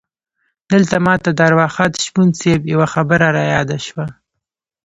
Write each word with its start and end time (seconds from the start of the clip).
دلته 0.71 0.95
ماته 1.05 1.29
د 1.33 1.39
ارواښاد 1.49 1.91
شپون 2.03 2.27
صیب 2.39 2.61
یوه 2.73 2.87
خبره 2.93 3.27
رایاده 3.37 3.77
شوه. 3.87 4.05